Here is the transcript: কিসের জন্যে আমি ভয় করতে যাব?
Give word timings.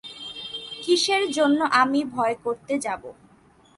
কিসের 0.81 1.23
জন্যে 1.31 1.65
আমি 1.81 1.99
ভয় 2.13 2.35
করতে 2.43 2.73
যাব? 2.79 3.01